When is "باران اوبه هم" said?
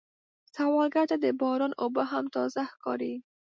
1.39-2.25